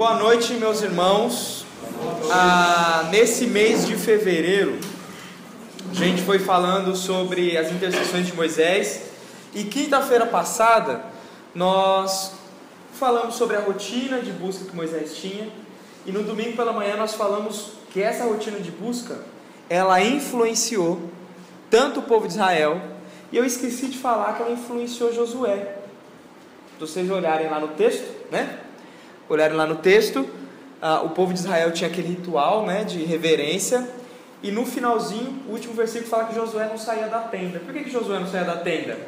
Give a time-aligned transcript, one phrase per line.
[0.00, 1.66] Boa noite, meus irmãos.
[2.32, 4.78] Ah, nesse mês de fevereiro,
[5.90, 9.10] a gente foi falando sobre as intercessões de Moisés
[9.54, 11.04] e quinta-feira passada
[11.54, 12.32] nós
[12.94, 15.50] falamos sobre a rotina de busca que Moisés tinha
[16.06, 19.18] e no domingo pela manhã nós falamos que essa rotina de busca
[19.68, 20.98] ela influenciou
[21.68, 22.80] tanto o povo de Israel
[23.30, 25.76] e eu esqueci de falar que ela influenciou Josué.
[26.72, 28.60] Se vocês olharem lá no texto, né?
[29.30, 30.28] Olharem lá no texto,
[30.82, 33.88] ah, o povo de Israel tinha aquele ritual, né, de reverência.
[34.42, 37.60] E no finalzinho, o último versículo fala que Josué não saía da tenda.
[37.60, 38.98] Por que, que Josué não saía da tenda?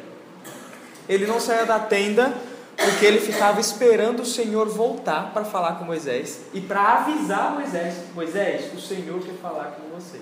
[1.09, 2.33] Ele não saía da tenda
[2.77, 7.95] porque ele ficava esperando o Senhor voltar para falar com Moisés e para avisar Moisés:
[8.15, 10.21] Moisés, o Senhor quer falar com você.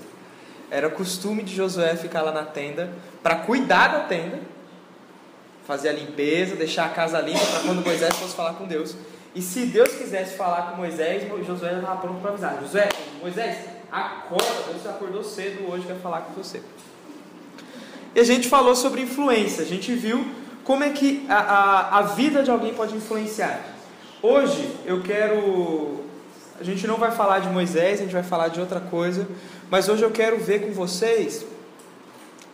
[0.71, 2.89] Era costume de Josué ficar lá na tenda
[3.21, 4.39] para cuidar da tenda,
[5.67, 8.95] fazer a limpeza, deixar a casa limpa para quando Moisés fosse falar com Deus.
[9.33, 12.89] E se Deus quisesse falar com Moisés, Josué já estava pronto para avisar: Josué,
[13.21, 13.57] Moisés,
[13.91, 16.61] acorda, Deus acordou cedo hoje, quer falar com você.
[18.13, 20.25] E a gente falou sobre influência, a gente viu
[20.65, 23.61] como é que a, a, a vida de alguém pode influenciar.
[24.21, 26.01] Hoje eu quero.
[26.59, 29.27] A gente não vai falar de Moisés, a gente vai falar de outra coisa,
[29.69, 31.45] mas hoje eu quero ver com vocês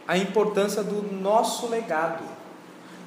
[0.08, 2.24] a importância do nosso legado.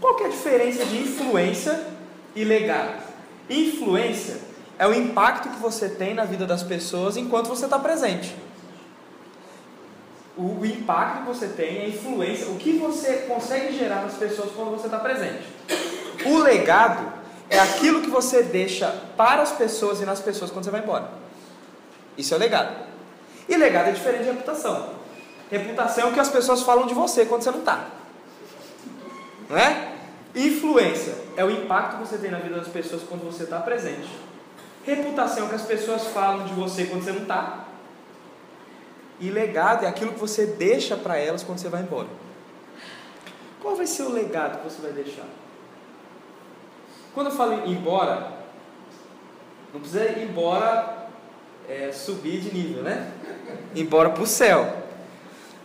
[0.01, 1.87] Qual que é a diferença de influência
[2.35, 3.10] e legado?
[3.51, 4.39] Influência
[4.79, 8.35] é o impacto que você tem na vida das pessoas enquanto você está presente.
[10.37, 14.53] O, o, impacto que você tem, a influência, o que você consegue gerar nas pessoas
[14.53, 15.43] quando você está presente.
[16.25, 17.13] O legado
[17.51, 21.11] é aquilo que você deixa para as pessoas e nas pessoas quando você vai embora.
[22.17, 22.75] Isso é legado.
[23.49, 24.91] E legado é diferente de reputação.
[25.51, 27.87] Reputação é o que as pessoas falam de você quando você não está.
[29.49, 29.90] Não é?
[30.35, 34.09] Influência é o impacto que você tem na vida das pessoas quando você está presente.
[34.85, 37.67] Reputação é o que as pessoas falam de você quando você não está.
[39.19, 42.09] E legado é aquilo que você deixa para elas quando você vai embora.
[43.61, 45.27] Qual vai ser o legado que você vai deixar?
[47.13, 48.33] Quando eu falo ir embora,
[49.75, 51.09] não precisa ir embora
[51.69, 53.13] é, subir de nível, né?
[53.75, 54.79] Embora para o céu.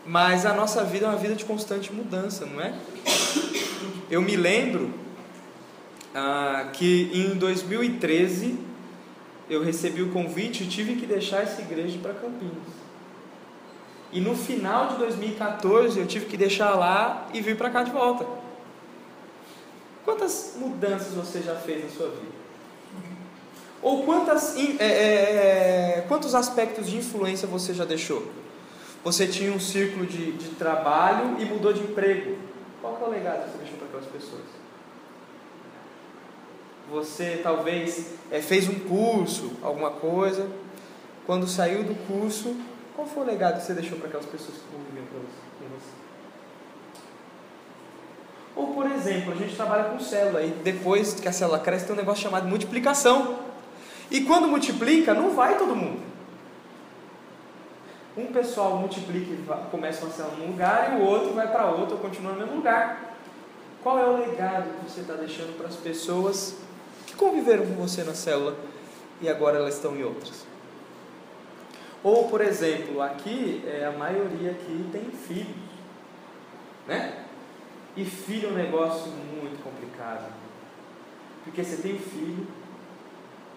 [0.06, 2.73] Mas a nossa vida é uma vida de constante mudança, não é?
[4.09, 4.91] Eu me lembro
[6.13, 8.59] ah, que em 2013
[9.49, 12.85] eu recebi o convite e tive que deixar essa igreja para Campinas.
[14.11, 17.91] E no final de 2014 eu tive que deixar lá e vir para cá de
[17.91, 18.25] volta.
[20.05, 22.45] Quantas mudanças você já fez na sua vida?
[23.81, 28.31] Ou quantas, é, é, é, quantos aspectos de influência você já deixou?
[29.03, 32.37] Você tinha um círculo de, de trabalho e mudou de emprego.
[32.85, 34.44] Qual é o legado que você deixou para aquelas pessoas?
[36.91, 40.47] Você talvez é, fez um curso, alguma coisa.
[41.25, 42.56] Quando saiu do curso,
[42.96, 45.96] qual foi o legado que você deixou para aquelas pessoas que conviviam com você?
[48.56, 51.96] Ou, por exemplo, a gente trabalha com célula e depois que a célula cresce tem
[51.96, 53.40] um negócio chamado multiplicação.
[54.12, 56.02] E quando multiplica, não vai todo mundo.
[58.18, 61.96] Um pessoal multiplica e começa uma célula num lugar e o outro vai para outro
[61.96, 63.16] ou continua no mesmo lugar.
[63.84, 66.56] Qual é o legado que você está deixando para as pessoas
[67.06, 68.56] que conviveram com você na célula
[69.22, 70.46] e agora elas estão em outras?
[72.02, 75.58] Ou, por exemplo, aqui, é, a maioria aqui tem filhos,
[76.88, 77.26] né?
[77.97, 80.32] E filho é um negócio muito complicado.
[81.44, 82.47] Porque você tem filho,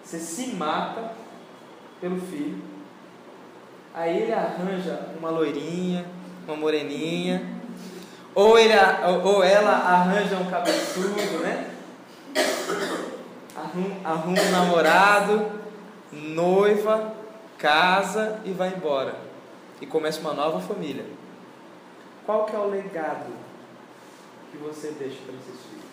[0.03, 1.13] você se mata
[2.01, 2.61] pelo filho,
[3.93, 6.05] aí ele arranja uma loirinha,
[6.47, 7.59] uma moreninha,
[8.33, 8.73] ou, ele,
[9.23, 11.71] ou ela arranja um cabeçudo, né?
[14.03, 15.51] Arruma, um namorado,
[16.11, 17.13] noiva,
[17.57, 19.15] casa e vai embora
[19.81, 21.05] e começa uma nova família.
[22.25, 23.33] Qual que é o legado
[24.51, 25.85] que você deixa para esses filhos?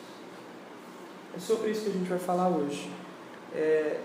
[1.37, 2.91] É sobre isso que a gente vai falar hoje.
[3.55, 4.01] É,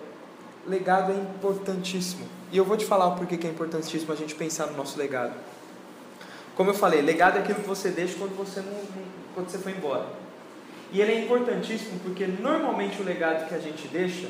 [0.68, 2.28] legado é importantíssimo.
[2.52, 5.34] E eu vou te falar porquê que é importantíssimo a gente pensar no nosso legado.
[6.56, 8.74] Como eu falei, legado é aquilo que você deixa quando você, não,
[9.34, 10.06] quando você foi embora.
[10.92, 14.28] E ele é importantíssimo porque normalmente o legado que a gente deixa,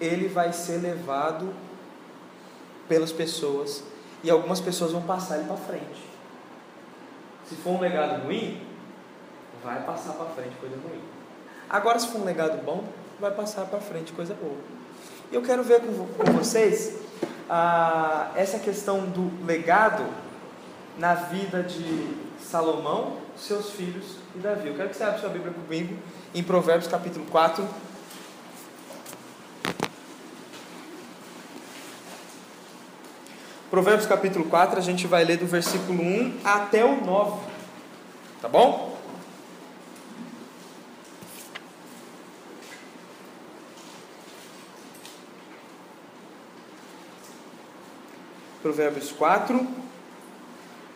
[0.00, 1.52] ele vai ser levado
[2.88, 3.82] pelas pessoas
[4.22, 6.12] e algumas pessoas vão passar ele para frente.
[7.48, 8.62] Se for um legado ruim,
[9.62, 11.00] vai passar para frente coisa ruim.
[11.68, 12.84] Agora, se for um legado bom,
[13.20, 14.56] vai passar para frente coisa boa.
[15.32, 16.92] E eu quero ver com, com vocês
[17.48, 20.04] ah, essa questão do legado
[20.98, 22.06] na vida de
[22.38, 24.68] Salomão, seus filhos e Davi.
[24.68, 25.96] Eu quero que você abra sua Bíblia comigo
[26.34, 27.66] em Provérbios capítulo 4.
[33.70, 37.40] Provérbios capítulo 4, a gente vai ler do versículo 1 até o 9.
[38.42, 38.91] Tá bom?
[48.62, 49.66] Provérbios 4,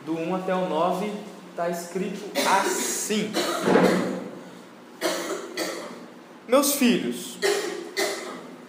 [0.04, 1.10] do 1 até o 9,
[1.50, 2.22] está escrito
[2.60, 3.32] assim:
[6.46, 7.36] Meus filhos,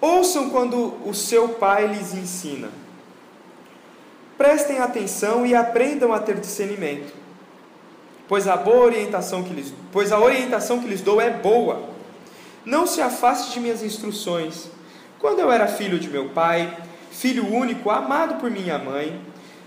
[0.02, 2.70] ouçam quando o seu pai lhes ensina.
[4.36, 7.14] Prestem atenção e aprendam a ter discernimento,
[8.28, 11.88] pois a boa orientação que lhes, pois a orientação que lhes dou é boa.
[12.66, 14.72] Não se afaste de minhas instruções.
[15.20, 16.76] Quando eu era filho de meu pai,
[17.18, 19.20] filho único, amado por minha mãe,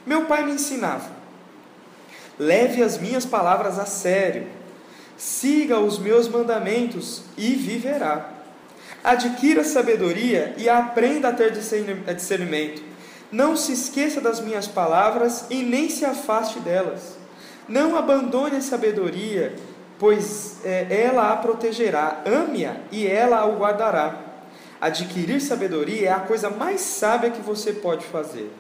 [0.07, 1.11] meu pai me ensinava:
[2.39, 4.47] leve as minhas palavras a sério,
[5.17, 8.31] siga os meus mandamentos e viverá.
[9.03, 12.83] Adquira sabedoria e aprenda a ter discernimento.
[13.33, 17.17] Não se esqueça das minhas palavras e nem se afaste delas.
[17.67, 19.55] Não abandone a sabedoria,
[19.99, 22.23] pois é, ela a protegerá.
[22.27, 24.30] Ame-a e ela a guardará.
[24.81, 28.51] Adquirir sabedoria é a coisa mais sábia que você pode fazer.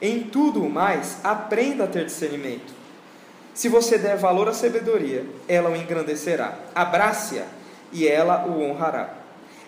[0.00, 2.72] Em tudo o mais, aprenda a ter discernimento.
[3.52, 6.56] Se você der valor à sabedoria, ela o engrandecerá.
[6.72, 7.46] Abrace-a
[7.92, 9.14] e ela o honrará.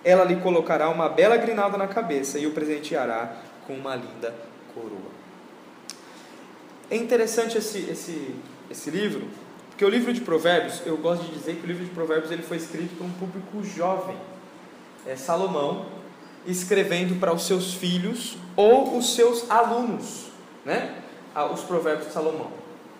[0.04, 3.36] Ela lhe colocará uma bela grinalda na cabeça e o presenteará
[3.66, 4.32] com uma linda
[4.72, 5.10] coroa.
[6.88, 8.34] É interessante esse, esse,
[8.70, 9.26] esse livro,
[9.68, 12.42] porque o livro de Provérbios, eu gosto de dizer que o livro de Provérbios ele
[12.42, 14.16] foi escrito para um público jovem
[15.06, 15.86] é, Salomão
[16.46, 20.26] escrevendo para os seus filhos ou os seus alunos,
[20.64, 21.02] né?
[21.52, 22.50] Os provérbios de Salomão.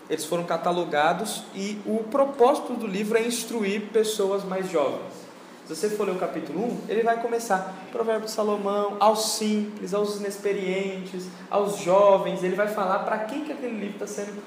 [0.08, 5.22] Eles foram catalogados e o propósito do livro é instruir pessoas mais jovens.
[5.66, 9.94] Se você for ler o capítulo 1, ele vai começar Provérbio de Salomão, aos simples,
[9.94, 12.42] aos inexperientes, aos jovens.
[12.42, 14.42] Ele vai falar para quem que aquele livro está sendo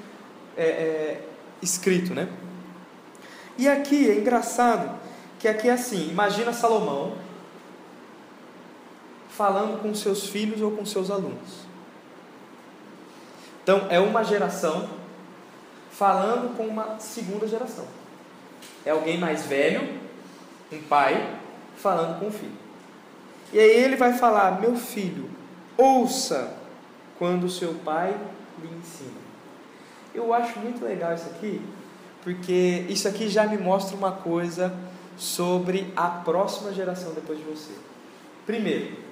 [0.57, 1.21] é, é,
[1.61, 2.27] escrito, né?
[3.57, 4.91] E aqui é engraçado
[5.39, 7.13] que aqui é assim: imagina Salomão
[9.35, 11.65] falando com seus filhos ou com seus alunos.
[13.63, 14.89] Então, é uma geração
[15.91, 17.85] falando com uma segunda geração.
[18.85, 19.99] É alguém mais velho,
[20.71, 21.35] um pai,
[21.77, 22.65] falando com o filho.
[23.51, 25.29] E aí ele vai falar: Meu filho,
[25.77, 26.53] ouça
[27.17, 28.15] quando seu pai
[28.61, 29.25] lhe ensina.
[30.13, 31.61] Eu acho muito legal isso aqui,
[32.23, 34.73] porque isso aqui já me mostra uma coisa
[35.17, 37.73] sobre a próxima geração depois de você.
[38.45, 39.04] Primeiro,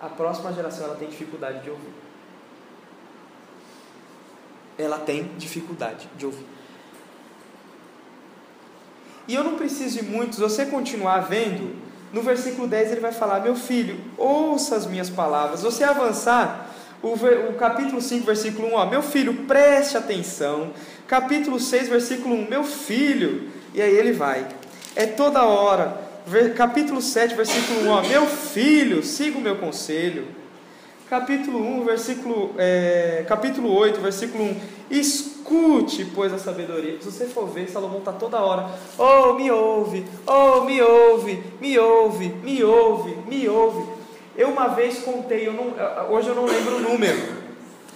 [0.00, 1.92] a próxima geração ela tem dificuldade de ouvir.
[4.78, 6.46] Ela tem dificuldade de ouvir.
[9.28, 11.76] E eu não preciso de muitos, você continuar vendo,
[12.12, 15.62] no versículo 10 ele vai falar: Meu filho, ouça as minhas palavras.
[15.62, 16.70] Você avançar,
[17.02, 20.72] o, o capítulo 5, versículo 1, ó, Meu filho, preste atenção.
[21.06, 24.48] Capítulo 6, versículo 1, Meu filho, e aí ele vai.
[24.96, 26.09] É toda hora
[26.56, 30.26] capítulo 7, versículo 1, ó, meu filho, siga o meu conselho.
[31.08, 36.98] Capítulo 1, versículo, é, capítulo 8, versículo 1, escute, pois, a sabedoria.
[37.00, 41.78] Se você for ver, Salomão está toda hora, oh, me ouve, oh, me ouve, me
[41.78, 44.00] ouve, me ouve, me ouve.
[44.36, 45.74] Eu uma vez contei, eu não,
[46.12, 47.40] hoje eu não lembro o número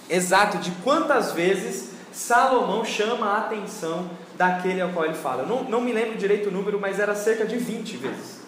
[0.09, 5.43] exato de quantas vezes Salomão chama a atenção daquele ao qual ele fala.
[5.43, 8.41] Não, não me lembro direito o número, mas era cerca de 20 vezes.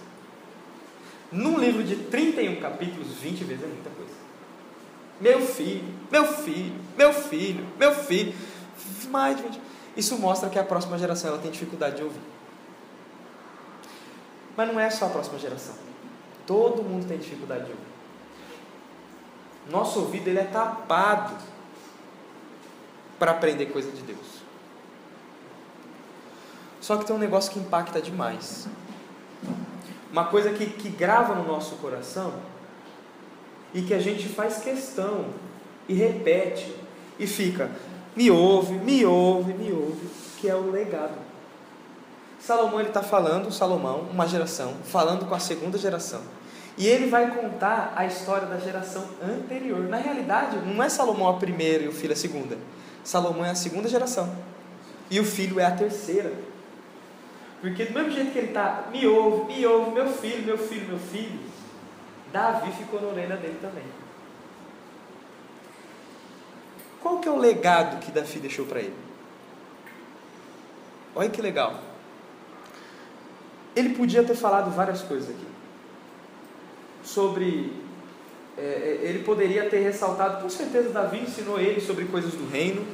[1.32, 4.12] Num livro de 31 capítulos, 20 vezes é muita coisa.
[5.20, 8.34] Meu filho, meu filho, meu filho, meu filho.
[9.10, 9.62] Mais de 20.
[9.98, 12.22] Isso mostra que a próxima geração ela tem dificuldade de ouvir.
[14.56, 15.76] Mas não é só a próxima geração.
[16.46, 17.84] Todo mundo tem dificuldade de ouvir.
[19.70, 21.36] Nosso ouvido ele é tapado
[23.20, 24.47] para aprender coisa de Deus.
[26.88, 28.66] Só que tem um negócio que impacta demais.
[30.10, 32.36] Uma coisa que, que grava no nosso coração
[33.74, 35.26] e que a gente faz questão
[35.90, 36.74] e repete
[37.20, 37.70] e fica,
[38.16, 40.08] me ouve, me ouve, me ouve,
[40.40, 41.18] que é o legado.
[42.40, 46.22] Salomão ele está falando, Salomão, uma geração, falando com a segunda geração.
[46.78, 49.90] E ele vai contar a história da geração anterior.
[49.90, 52.58] Na realidade, não é Salomão a primeira e o filho a segunda.
[53.04, 54.34] Salomão é a segunda geração.
[55.12, 56.47] E o filho é a terceira.
[57.62, 60.88] Porque do mesmo jeito que ele está, me ouve, me ouve, meu filho, meu filho,
[60.88, 61.40] meu filho,
[62.32, 63.84] Davi ficou na orelha dele também.
[67.02, 68.96] Qual que é o legado que Davi deixou para ele?
[71.16, 71.80] Olha que legal.
[73.76, 75.48] Ele podia ter falado várias coisas aqui.
[77.04, 77.74] Sobre
[78.58, 82.86] é, ele poderia ter ressaltado, com certeza Davi ensinou ele sobre coisas do reino,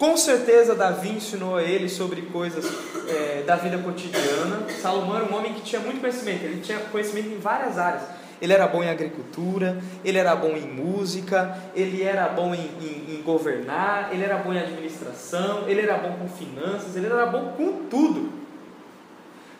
[0.00, 2.64] com certeza Davi ensinou a ele sobre coisas
[3.06, 4.66] é, da vida cotidiana.
[4.80, 8.04] Salomão era um homem que tinha muito conhecimento, ele tinha conhecimento em várias áreas.
[8.40, 13.14] Ele era bom em agricultura, ele era bom em música, ele era bom em, em,
[13.14, 17.52] em governar, ele era bom em administração, ele era bom com finanças, ele era bom
[17.54, 18.32] com tudo.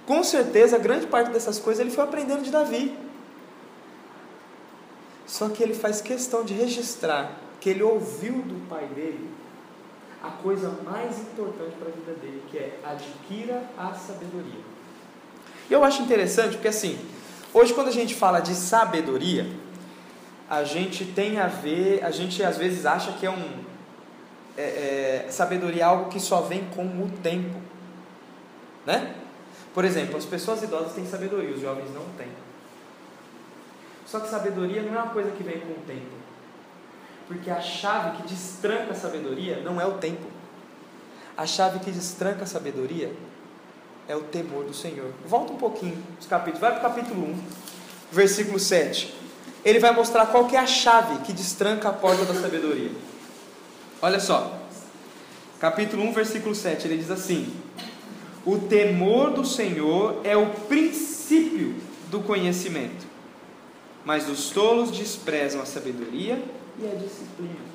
[0.06, 2.96] Com certeza, grande parte dessas coisas ele foi aprendendo de Davi.
[5.26, 7.30] Só que ele faz questão de registrar
[7.60, 9.39] que ele ouviu do pai dele
[10.22, 14.60] a coisa mais importante para a vida dele, que é adquira a sabedoria.
[15.70, 16.98] Eu acho interessante porque assim,
[17.54, 19.46] hoje quando a gente fala de sabedoria,
[20.48, 23.70] a gente tem a ver, a gente às vezes acha que é um
[24.56, 27.56] é, é, sabedoria é algo que só vem com o tempo,
[28.84, 29.14] né?
[29.72, 32.28] Por exemplo, as pessoas idosas têm sabedoria, os jovens não têm.
[34.04, 36.19] Só que sabedoria não é uma coisa que vem com o tempo.
[37.30, 40.26] Porque a chave que destranca a sabedoria não é o tempo.
[41.36, 43.14] A chave que destranca a sabedoria
[44.08, 45.12] é o temor do Senhor.
[45.24, 46.58] Volta um pouquinho os capítulos.
[46.58, 47.38] Vai para o capítulo 1,
[48.10, 49.14] versículo 7.
[49.64, 52.90] Ele vai mostrar qual que é a chave que destranca a porta da sabedoria.
[54.02, 54.58] Olha só.
[55.60, 56.88] Capítulo 1, versículo 7.
[56.88, 57.54] Ele diz assim:
[58.44, 61.76] O temor do Senhor é o princípio
[62.10, 63.06] do conhecimento,
[64.04, 66.42] mas os tolos desprezam a sabedoria
[66.78, 67.70] e a disciplina.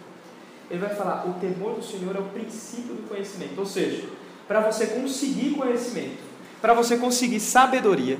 [0.69, 3.59] Ele vai falar: o temor do Senhor é o princípio do conhecimento.
[3.59, 4.07] Ou seja,
[4.47, 6.23] para você conseguir conhecimento,
[6.61, 8.19] para você conseguir sabedoria,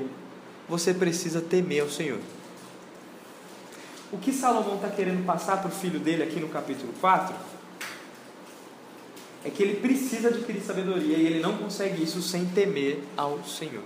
[0.68, 2.18] você precisa temer ao Senhor.
[4.12, 7.34] O que Salomão está querendo passar para o filho dele aqui no capítulo 4
[9.44, 13.82] é que ele precisa adquirir sabedoria e ele não consegue isso sem temer ao Senhor.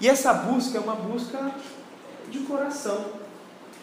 [0.00, 1.50] E essa busca é uma busca
[2.30, 3.06] de coração.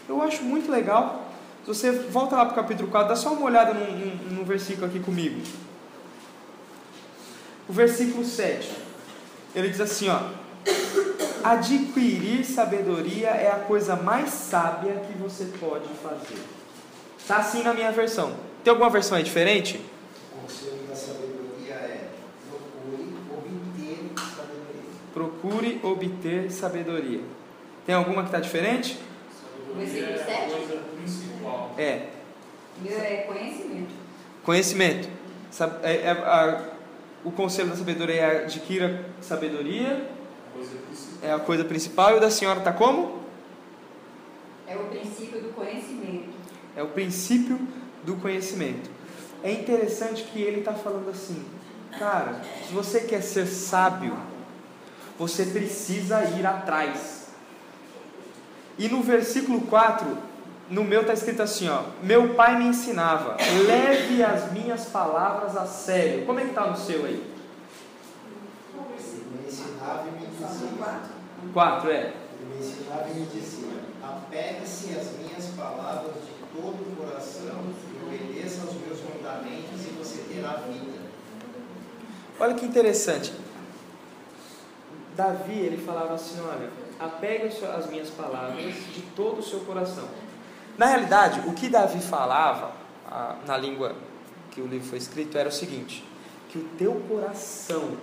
[0.08, 1.25] Eu acho muito legal
[1.66, 5.00] se você volta lá para o capítulo 4, dá só uma olhada no, versículo aqui
[5.00, 5.42] comigo.
[7.68, 8.72] O versículo 7.
[9.56, 10.20] Ele diz assim, ó:
[11.44, 16.40] Adquirir sabedoria é a coisa mais sábia que você pode fazer.
[17.18, 18.36] Está assim na minha versão.
[18.64, 19.84] Tem alguma versão aí diferente?
[20.38, 22.10] O conselho da sabedoria é
[22.44, 24.84] procure obter sabedoria.
[25.16, 27.22] Procure obter sabedoria.
[27.86, 29.00] Tem alguma que está diferente?
[29.75, 30.80] Versículo 7?
[31.77, 32.10] É.
[32.88, 33.94] É conhecimento.
[34.44, 35.10] Conhecimento.
[35.84, 36.70] É, é, a,
[37.24, 40.10] o conselho da sabedoria é adquira sabedoria.
[41.22, 42.13] É a coisa principal.
[42.13, 43.22] E o da senhora está como?
[44.68, 46.30] É o princípio do conhecimento.
[46.75, 47.60] É o princípio
[48.04, 48.89] do conhecimento.
[49.44, 51.44] É interessante que ele está falando assim,
[52.00, 54.18] cara, se você quer ser sábio,
[55.18, 57.25] você precisa ir atrás.
[58.77, 60.17] E no versículo 4,
[60.70, 61.84] no meu está escrito assim, ó.
[62.01, 66.25] Meu pai me ensinava, leve as minhas palavras a sério.
[66.25, 67.36] Como é que está no seu aí?
[68.74, 70.70] Ele me ensinava e me dizia.
[71.53, 72.13] Quatro, é.
[72.39, 77.63] Ele me ensinava e me dizia: apegue-se às minhas palavras de todo o coração
[77.94, 81.00] e obedeça aos meus mandamentos e você terá vida.
[82.39, 83.34] Olha que interessante.
[85.15, 90.08] Davi, ele falava assim, olha, apegue as minhas palavras de todo o seu coração.
[90.78, 92.72] Na realidade, o que Davi falava
[93.10, 93.96] a, na língua
[94.52, 96.04] que o livro foi escrito era o seguinte:
[96.50, 97.98] que o teu coração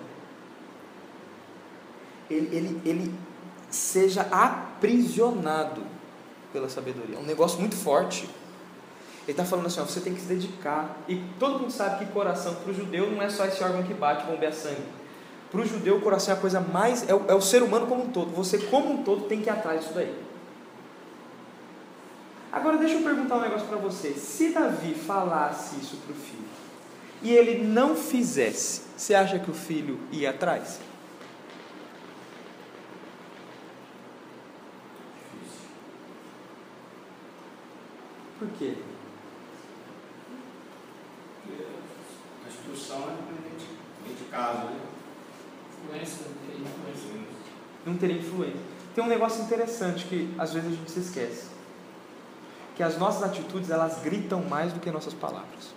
[2.30, 3.14] ele, ele, ele
[3.70, 5.82] seja aprisionado
[6.52, 7.16] pela sabedoria.
[7.16, 8.28] É um negócio muito forte.
[9.22, 10.96] Ele está falando assim: ó, você tem que se dedicar.
[11.08, 13.94] E todo mundo sabe que coração para o judeu não é só esse órgão que
[13.94, 14.82] bate, bombeia sangue.
[15.52, 17.06] Para o judeu, o coração é a coisa mais.
[17.06, 18.30] É o, é o ser humano como um todo.
[18.34, 20.16] Você, como um todo, tem que ir atrás disso daí.
[22.50, 24.14] Agora deixa eu perguntar um negócio para você.
[24.14, 26.42] Se Davi falasse isso para o filho
[27.22, 30.80] e ele não fizesse, você acha que o filho ia atrás?
[38.38, 38.74] Por quê?
[42.44, 44.80] A instrução é de caso, né?
[45.92, 46.26] Influência,
[47.84, 48.60] não teria influência.
[48.94, 51.52] Tem um negócio interessante que às vezes a gente se esquece
[52.74, 55.74] que as nossas atitudes elas gritam mais do que nossas palavras.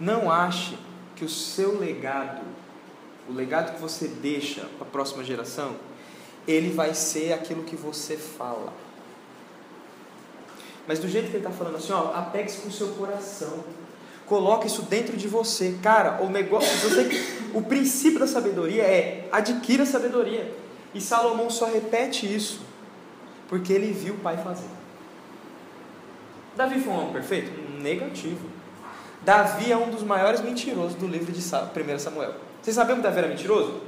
[0.00, 0.78] Não ache
[1.14, 2.42] que o seu legado,
[3.28, 5.76] o legado que você deixa para a próxima geração,
[6.48, 8.72] ele vai ser aquilo que você fala.
[10.86, 13.64] Mas do jeito que ele está falando assim, ó, apegue-se com o seu coração.
[14.26, 15.76] Coloque isso dentro de você.
[15.82, 20.54] Cara, o negócio, você, o princípio da sabedoria é adquira sabedoria.
[20.94, 22.60] E Salomão só repete isso
[23.48, 24.68] Porque ele viu o pai fazer.
[26.56, 27.50] Davi foi um homem perfeito?
[27.80, 28.48] Negativo.
[29.22, 32.34] Davi é um dos maiores mentirosos do livro de 1 Samuel.
[32.62, 33.80] Vocês sabiam que Davi era mentiroso?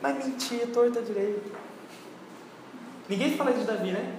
[0.00, 1.52] Mas mentia, torta direito.
[3.08, 4.14] Ninguém fala de Davi, né?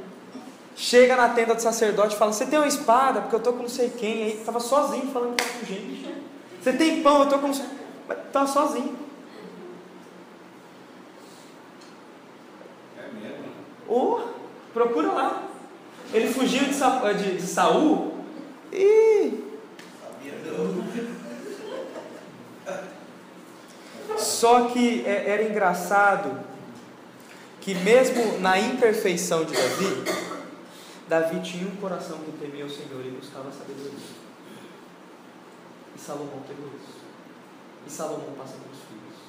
[0.79, 3.19] Chega na tenda do sacerdote e fala: Você tem uma espada?
[3.19, 4.23] Porque eu estou com não sei quem.
[4.23, 6.15] Aí estava sozinho falando com gente.
[6.61, 7.17] Você tem pão?
[7.17, 7.65] Eu estou com não sei.
[8.07, 8.97] Mas estava sozinho.
[12.97, 13.43] É mesmo?
[13.89, 14.25] Ou,
[14.73, 15.43] procura lá.
[16.13, 18.13] Ele fugiu de, Sa de, de Saul
[18.71, 19.33] e.
[24.17, 26.39] Só que é, era engraçado
[27.59, 30.28] que mesmo na imperfeição de Davi,
[31.09, 33.97] Davi tinha um coração que temia o Senhor e buscava sabedoria.
[35.95, 36.99] E Salomão teve isso.
[37.87, 39.19] E Salomão passa para os filhos.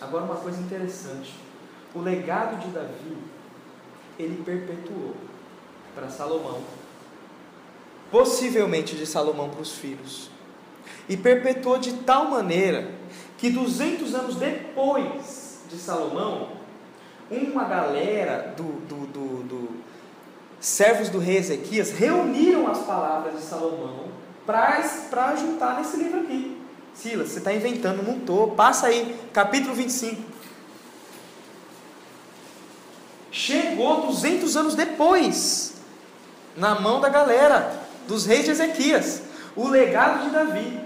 [0.00, 1.34] Agora uma coisa interessante.
[1.92, 3.18] O legado de Davi,
[4.16, 5.16] ele perpetuou
[5.96, 6.62] para Salomão,
[8.08, 10.30] possivelmente de Salomão para os filhos.
[11.08, 12.88] E perpetuou de tal maneira
[13.36, 16.54] que 200 anos depois de Salomão,
[17.30, 19.53] uma galera do, do, do, do
[20.64, 24.06] servos do rei Ezequias reuniram as palavras de Salomão
[24.46, 26.56] para juntar nesse livro aqui.
[26.94, 28.52] Silas, você está inventando, não estou.
[28.52, 30.22] Passa aí, capítulo 25.
[33.30, 35.74] Chegou 200 anos depois,
[36.56, 39.22] na mão da galera, dos reis de Ezequias,
[39.54, 40.80] o legado de Davi.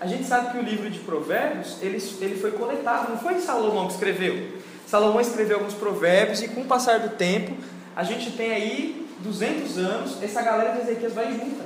[0.00, 3.86] A gente sabe que o livro de Provérbios, ele, ele foi coletado, não foi Salomão
[3.86, 4.58] que escreveu.
[4.86, 7.56] Salomão escreveu alguns provérbios e com o passar do tempo,
[7.98, 11.64] a gente tem aí 200 anos, essa galera de Ezequias vai junta.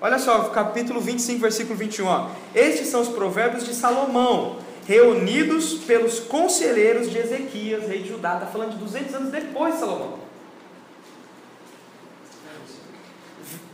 [0.00, 2.06] Olha só, capítulo 25, versículo 21.
[2.06, 2.30] Ó.
[2.54, 8.36] Estes são os provérbios de Salomão, reunidos pelos conselheiros de Ezequias, rei de Judá.
[8.36, 10.20] Está falando de 200 anos depois de Salomão.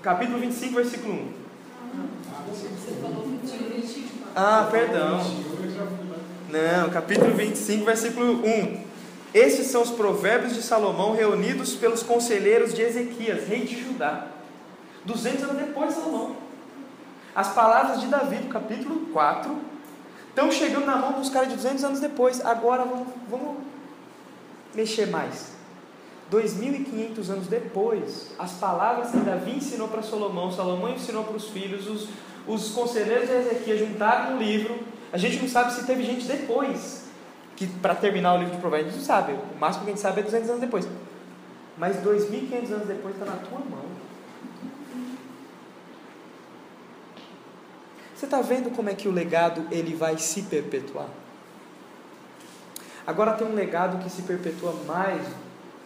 [0.03, 1.33] Capítulo 25, versículo 1.
[4.35, 5.21] Ah, perdão.
[6.49, 8.90] Não, capítulo 25, versículo 1.
[9.33, 14.27] Estes são os provérbios de Salomão reunidos pelos conselheiros de Ezequias, rei de Judá.
[15.05, 16.37] 200 anos depois de Salomão.
[17.35, 19.57] As palavras de Davi, do capítulo 4,
[20.29, 22.45] estão chegando na mão dos caras de 200 anos depois.
[22.45, 23.59] Agora vamos, vamos
[24.75, 25.53] mexer mais.
[26.31, 31.89] 2.500 anos depois, as palavras que Davi ensinou para Salomão, Salomão ensinou para os filhos,
[31.89, 32.09] os,
[32.47, 34.79] os conselheiros de Ezequias juntaram no livro.
[35.13, 37.00] A gente não sabe se teve gente depois,
[37.61, 39.35] que para terminar o livro de Provérbios, não sabe.
[39.35, 40.89] O máximo que a gente sabe é 200 anos depois.
[41.77, 43.85] Mas 2.500 anos depois está na tua mão.
[48.15, 51.09] Você está vendo como é que o legado ele vai se perpetuar?
[53.07, 55.23] Agora tem um legado que se perpetua mais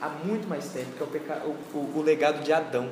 [0.00, 1.42] há muito mais tempo, que é o, peca...
[1.44, 2.88] o, o, o legado de Adão.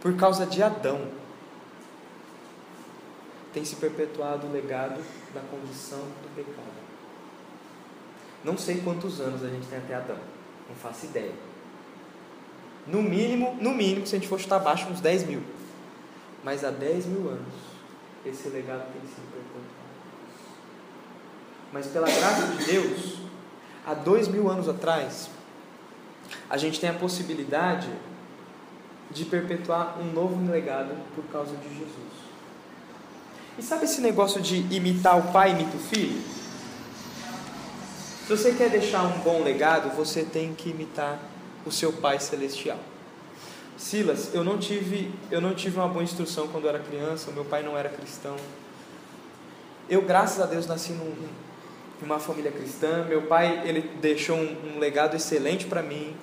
[0.00, 1.08] Por causa de Adão,
[3.52, 5.02] tem se perpetuado o legado
[5.34, 6.73] da condição do pecado.
[8.44, 10.18] Não sei quantos anos a gente tem até Adão,
[10.68, 11.32] não faço ideia.
[12.86, 15.42] No mínimo, no mínimo, se a gente for chutar abaixo, uns 10 mil.
[16.44, 17.54] Mas há 10 mil anos,
[18.26, 19.64] esse legado tem sido perpetuado.
[21.72, 23.18] Mas pela graça de Deus,
[23.86, 25.30] há dois mil anos atrás,
[26.48, 27.88] a gente tem a possibilidade
[29.10, 32.14] de perpetuar um novo legado por causa de Jesus.
[33.58, 36.22] E sabe esse negócio de imitar o pai, imita o filho?
[38.24, 41.18] Se você quer deixar um bom legado, você tem que imitar
[41.66, 42.78] o seu pai celestial.
[43.76, 47.44] Silas, eu não tive, eu não tive uma boa instrução quando eu era criança, meu
[47.44, 48.34] pai não era cristão.
[49.90, 51.14] Eu, graças a Deus, nasci num,
[52.00, 53.04] numa família cristã.
[53.04, 56.16] Meu pai, ele deixou um, um legado excelente para mim.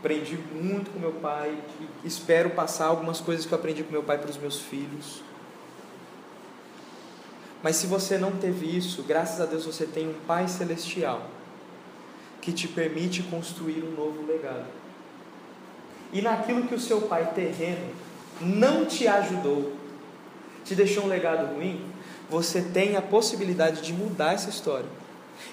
[0.00, 1.56] Aprendi muito com meu pai
[2.02, 5.22] e espero passar algumas coisas que eu aprendi com meu pai para os meus filhos.
[7.64, 11.22] Mas se você não teve isso, graças a Deus você tem um Pai celestial
[12.42, 14.66] que te permite construir um novo legado.
[16.12, 17.90] E naquilo que o seu pai terreno
[18.38, 19.72] não te ajudou,
[20.62, 21.82] te deixou um legado ruim,
[22.28, 24.90] você tem a possibilidade de mudar essa história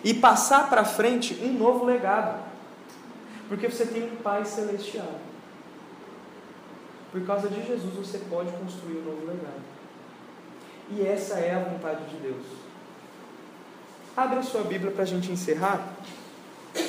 [0.04, 2.43] e passar para frente um novo legado.
[3.47, 5.13] Porque você tem um Pai celestial.
[7.10, 9.81] Por causa de Jesus você pode construir um novo legado.
[10.93, 12.45] E essa é a vontade de Deus.
[14.15, 15.95] Abra sua Bíblia para a gente encerrar.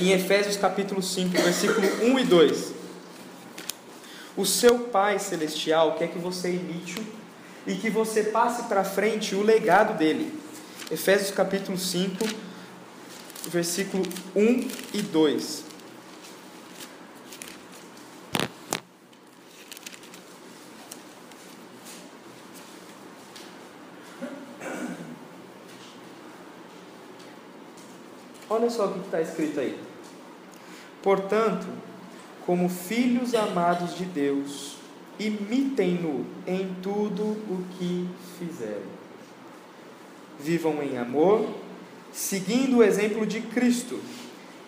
[0.00, 2.72] Em Efésios capítulo 5, versículo 1 e 2.
[4.36, 7.00] O seu Pai Celestial quer que você imite
[7.64, 10.36] e que você passe para frente o legado dele.
[10.90, 12.26] Efésios capítulo 5,
[13.48, 14.02] versículo
[14.34, 15.71] 1 e 2.
[28.62, 29.76] Olha só o que está escrito aí.
[31.02, 31.66] Portanto,
[32.46, 34.76] como filhos amados de Deus,
[35.18, 38.84] imitem-no em tudo o que fizerem.
[40.38, 41.44] Vivam em amor,
[42.12, 43.98] seguindo o exemplo de Cristo,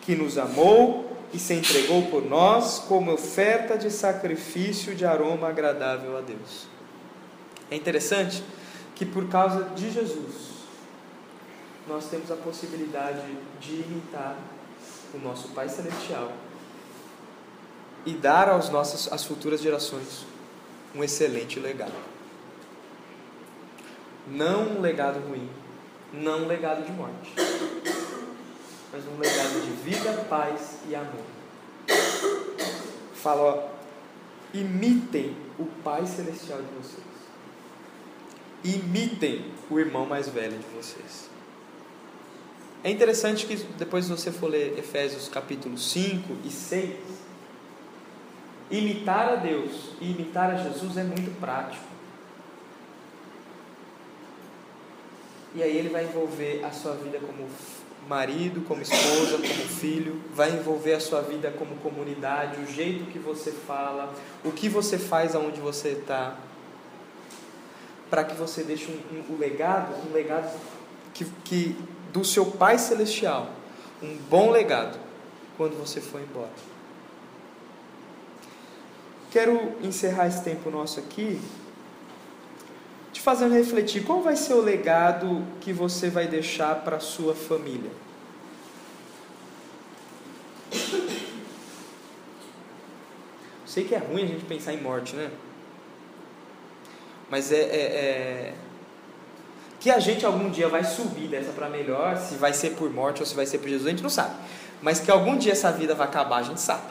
[0.01, 6.19] que nos amou e se entregou por nós como oferta de sacrifício de aroma agradável
[6.19, 6.67] a Deus.
[7.71, 8.43] É interessante
[8.97, 10.54] que por causa de Jesus,
[11.87, 13.20] nós temos a possibilidade
[13.61, 14.37] de imitar
[15.12, 16.33] o nosso Pai Celestial
[18.07, 20.27] e dar aos nossos, às futuras gerações
[20.94, 21.92] um excelente legado.
[24.27, 25.49] Não um legado ruim,
[26.12, 27.35] não um legado de morte,
[28.92, 31.25] mas um legado de vida, paz e amor.
[33.14, 33.68] Fala, ó,
[34.53, 37.05] imitem o Pai Celestial de vocês.
[38.62, 41.34] Imitem o irmão mais velho de vocês.
[42.85, 46.97] É interessante que depois você for ler Efésios capítulo 5 e 6,
[48.70, 51.83] imitar a Deus e imitar a Jesus é muito prático.
[55.55, 57.49] E aí ele vai envolver a sua vida como
[58.07, 63.18] marido, como esposa, como filho, vai envolver a sua vida como comunidade, o jeito que
[63.18, 64.12] você fala,
[64.44, 66.37] o que você faz aonde você está,
[68.11, 70.55] para que você deixe um, um, um legado, um legado
[71.14, 73.50] que, que do seu Pai Celestial
[74.00, 74.96] um bom legado
[75.57, 76.50] quando você for embora.
[79.33, 81.40] Quero encerrar esse tempo nosso aqui
[83.12, 87.90] te fazendo refletir qual vai ser o legado que você vai deixar para sua família.
[93.66, 95.33] Sei que é ruim a gente pensar em morte, né?
[97.29, 98.55] Mas é, é, é
[99.85, 103.20] que a gente algum dia vai subir dessa para melhor, se vai ser por morte
[103.20, 104.35] ou se vai ser por Jesus, a gente não sabe.
[104.81, 106.87] Mas que algum dia essa vida vai acabar, a gente sabe.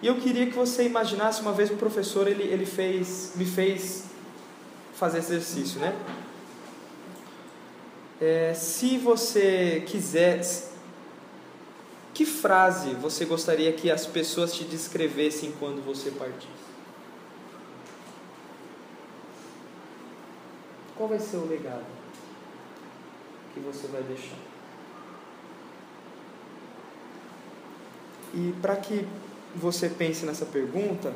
[0.00, 4.04] E eu queria que você imaginasse uma vez um professor, ele, ele fez, me fez
[4.94, 5.92] fazer esse exercício, né?
[8.20, 10.42] É, se você quiser,
[12.14, 16.71] que frase você gostaria que as pessoas te descrevessem quando você partisse?
[21.02, 21.82] Qual vai ser o legado
[23.52, 24.36] que você vai deixar?
[28.32, 29.04] E para que
[29.52, 31.12] você pense nessa pergunta,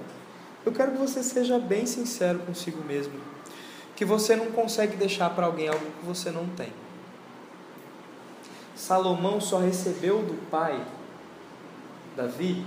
[0.64, 3.12] eu quero que você seja bem sincero consigo mesmo.
[3.94, 6.72] Que você não consegue deixar para alguém algo que você não tem.
[8.74, 10.84] Salomão só recebeu do pai,
[12.16, 12.66] Davi,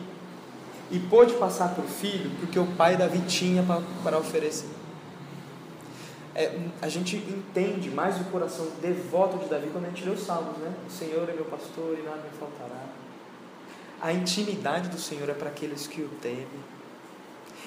[0.89, 3.61] e pôde passar para o filho porque o pai Davi tinha
[4.05, 4.78] para oferecer
[6.39, 10.21] é, a gente entende mais o coração devoto de Davi quando a gente lê os
[10.21, 10.73] salmos, né?
[10.87, 12.85] O Senhor é meu pastor e nada me faltará.
[14.01, 16.47] A intimidade do Senhor é para aqueles que o temem.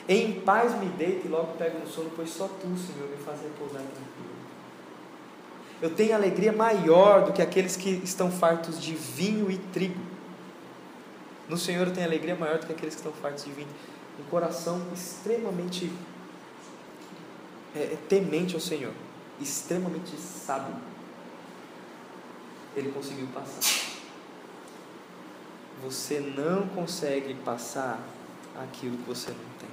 [0.08, 3.42] Em paz me deito e logo pego no sono, pois só tu, Senhor, me faz
[3.42, 4.32] repousar tranquilo.
[5.82, 10.00] Eu tenho alegria maior do que aqueles que estão fartos de vinho e trigo.
[11.46, 13.68] No Senhor eu tenho alegria maior do que aqueles que estão fartos de vinho.
[14.18, 15.92] Um coração extremamente
[17.74, 18.92] é, é, temente ao Senhor,
[19.40, 20.74] extremamente sábio,
[22.76, 23.92] ele conseguiu passar.
[25.82, 28.00] Você não consegue passar
[28.62, 29.68] aquilo que você não tem.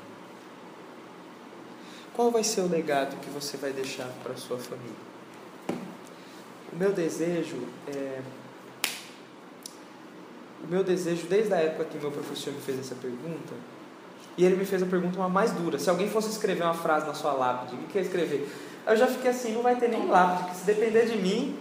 [2.14, 5.10] Qual vai ser o legado que você vai deixar para sua família?
[6.74, 8.22] O meu desejo é.
[10.64, 13.54] O meu desejo, desde a época que meu professor me fez essa pergunta,
[14.38, 15.78] e ele me fez a pergunta uma mais dura.
[15.78, 18.50] Se alguém fosse escrever uma frase na sua lápide, o que quer escrever?
[18.88, 21.58] Eu já fiquei assim, não vai ter nem lápide, porque se depender de mim.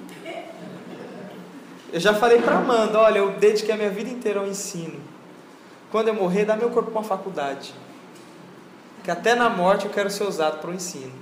[1.92, 5.00] Eu já falei para Amanda, olha, eu dediquei a minha vida inteira ao ensino.
[5.90, 7.74] Quando eu morrer, dá meu corpo para uma faculdade.
[9.02, 11.12] Que até na morte eu quero ser usado para o ensino.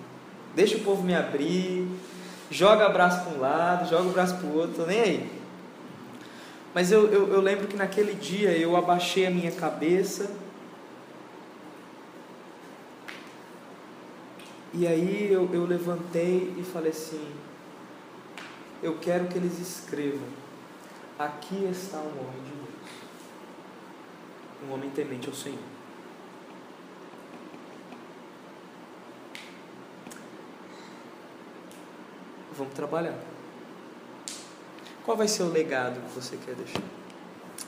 [0.54, 1.86] Deixa o povo me abrir,
[2.50, 5.30] joga o braço para um lado, joga o braço para o outro, nem aí.
[6.74, 10.30] Mas eu, eu, eu lembro que naquele dia eu abaixei a minha cabeça
[14.78, 17.26] E aí eu, eu levantei e falei assim:
[18.82, 20.28] Eu quero que eles escrevam.
[21.18, 22.90] Aqui está um homem de Deus,
[24.68, 25.58] um homem temente ao Senhor.
[32.52, 33.18] Vamos trabalhar.
[35.06, 36.82] Qual vai ser o legado que você quer deixar?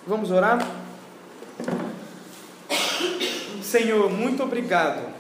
[0.07, 0.59] Vamos orar?
[3.63, 5.18] Senhor, muito obrigado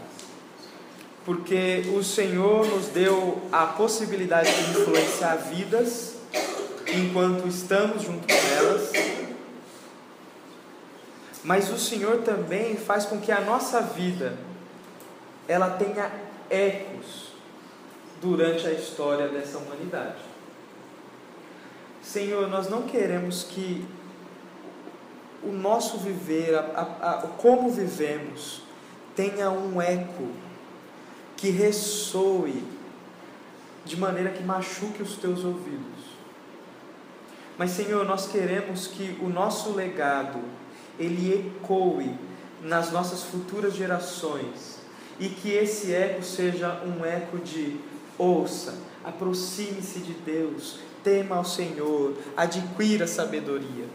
[1.29, 6.15] porque o Senhor nos deu a possibilidade de influenciar vidas
[6.87, 8.91] enquanto estamos junto com elas,
[11.45, 14.39] mas o Senhor também faz com que a nossa vida
[15.47, 16.11] ela tenha
[16.49, 17.35] ecos
[18.23, 20.23] durante a história dessa humanidade.
[22.03, 23.87] Senhor, nós não queremos que
[25.43, 28.63] o nosso viver, a, a, a, como vivemos,
[29.15, 30.48] tenha um eco
[31.39, 32.63] que ressoe
[33.85, 36.19] de maneira que machuque os teus ouvidos.
[37.57, 40.41] Mas, Senhor, nós queremos que o nosso legado
[40.99, 42.13] ele ecoe
[42.63, 44.79] nas nossas futuras gerações
[45.19, 47.77] e que esse eco seja um eco de
[48.19, 48.75] ouça,
[49.05, 53.87] aproxime-se de Deus, tema ao Senhor, adquira sabedoria.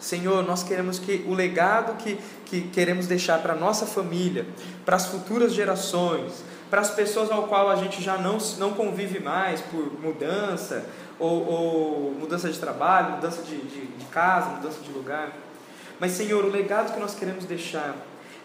[0.00, 4.46] Senhor, nós queremos que o legado que, que queremos deixar para a nossa família,
[4.84, 9.20] para as futuras gerações, para as pessoas ao qual a gente já não, não convive
[9.20, 10.86] mais por mudança,
[11.18, 15.32] ou, ou mudança de trabalho, mudança de, de, de casa, mudança de lugar.
[16.00, 17.94] Mas, Senhor, o legado que nós queremos deixar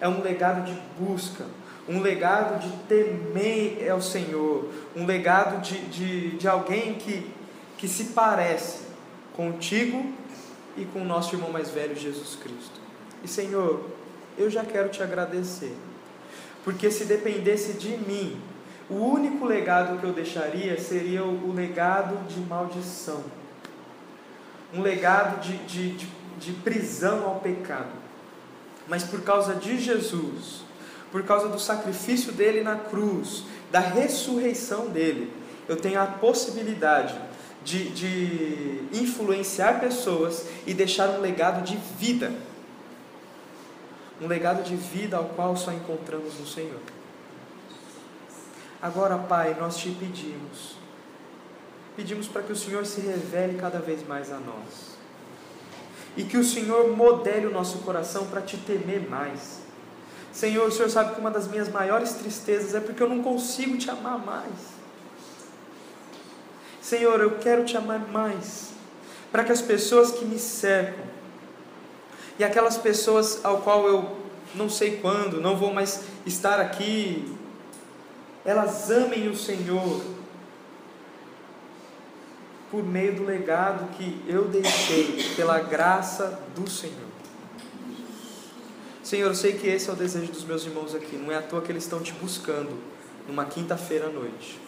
[0.01, 1.45] é um legado de busca,
[1.87, 7.31] um legado de temer ao Senhor, um legado de, de, de alguém que,
[7.77, 8.87] que se parece
[9.37, 10.05] contigo
[10.75, 12.81] e com o nosso irmão mais velho, Jesus Cristo.
[13.23, 13.85] E, Senhor,
[14.37, 15.73] eu já quero te agradecer,
[16.67, 18.41] porque se dependesse de mim,
[18.89, 23.23] o único legado que eu deixaria seria o, legado de maldição,
[24.73, 27.93] um legado de, de, de, de prisão ao pecado.
[28.85, 30.63] Mas por causa de Jesus,
[31.09, 35.31] por causa do sacrifício dele na cruz, da ressurreição dele,
[35.69, 37.17] eu tenho a possibilidade
[37.63, 42.33] de, de influenciar pessoas e deixar um legado de vida.
[44.21, 46.79] Um legado de vida ao qual só encontramos no Senhor.
[48.81, 50.75] Agora, Pai, nós te pedimos,
[51.95, 54.97] pedimos para que o Senhor se revele cada vez mais a nós.
[56.15, 59.61] E que o Senhor modele o nosso coração para te temer mais.
[60.31, 63.77] Senhor, o Senhor sabe que uma das minhas maiores tristezas é porque eu não consigo
[63.77, 64.77] te amar mais.
[66.81, 68.69] Senhor, eu quero te amar mais,
[69.31, 71.16] para que as pessoas que me cercam
[72.39, 74.17] e aquelas pessoas ao qual eu
[74.55, 77.35] não sei quando, não vou mais estar aqui,
[78.45, 80.01] elas amem o Senhor
[82.69, 87.07] por meio do legado que eu deixei pela graça do Senhor.
[89.03, 91.41] Senhor, eu sei que esse é o desejo dos meus irmãos aqui, não é à
[91.41, 92.77] toa que eles estão te buscando
[93.27, 94.59] numa quinta-feira à noite.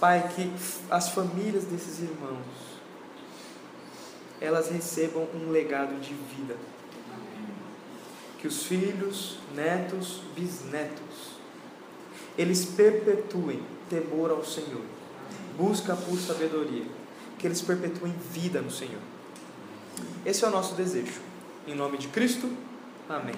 [0.00, 0.52] Pai, que
[0.90, 2.72] as famílias desses irmãos
[4.40, 6.56] elas recebam um legado de vida.
[8.42, 11.32] Que os filhos, netos, bisnetos
[12.36, 14.82] eles perpetuem temor ao Senhor,
[15.56, 16.84] busca por sabedoria,
[17.38, 19.00] que eles perpetuem vida no Senhor.
[20.24, 21.20] Esse é o nosso desejo.
[21.66, 22.50] Em nome de Cristo,
[23.08, 23.34] amém.